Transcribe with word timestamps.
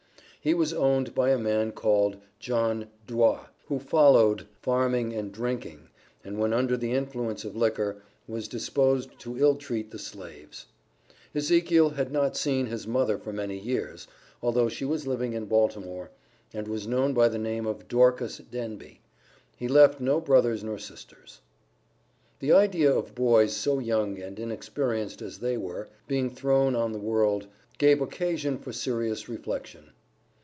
He 0.43 0.55
was 0.55 0.73
owned 0.73 1.13
by 1.13 1.29
a 1.29 1.37
man 1.37 1.71
called 1.71 2.17
John 2.39 2.87
Dwa, 3.05 3.49
who 3.67 3.77
followed 3.77 4.47
"farming 4.59 5.13
and 5.13 5.31
drinking," 5.31 5.89
and 6.23 6.39
when 6.39 6.51
under 6.51 6.75
the 6.75 6.93
influence 6.93 7.45
of 7.45 7.55
liquor, 7.55 8.01
was 8.27 8.47
disposed 8.47 9.19
to 9.19 9.37
ill 9.37 9.53
treat 9.55 9.91
the 9.91 9.99
slaves. 9.99 10.65
Ezekiel 11.35 11.89
had 11.89 12.11
not 12.11 12.35
seen 12.35 12.65
his 12.65 12.87
mother 12.87 13.19
for 13.19 13.31
many 13.31 13.55
years, 13.59 14.07
although 14.41 14.67
she 14.67 14.83
was 14.83 15.05
living 15.05 15.33
in 15.33 15.45
Baltimore, 15.45 16.09
and 16.55 16.67
was 16.67 16.87
known 16.87 17.13
by 17.13 17.29
the 17.29 17.37
name 17.37 17.67
of 17.67 17.87
"Dorcas 17.87 18.39
Denby." 18.39 18.99
He 19.57 19.67
left 19.67 19.99
no 20.01 20.19
brothers 20.19 20.63
nor 20.63 20.79
sisters. 20.79 21.39
The 22.39 22.51
idea 22.51 22.91
of 22.91 23.13
boys, 23.13 23.55
so 23.55 23.77
young 23.77 24.17
and 24.19 24.39
inexperienced 24.39 25.21
as 25.21 25.37
they 25.37 25.55
were, 25.57 25.87
being 26.07 26.31
thrown 26.31 26.75
on 26.75 26.93
the 26.93 26.97
world, 26.97 27.45
gave 27.77 28.01
occasion 28.01 28.57
for 28.57 28.73
serious 28.73 29.29
reflection. 29.29 29.91